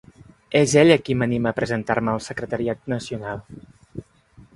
[0.59, 3.45] És ella qui m’anima a presentar-me al secretariat nacional.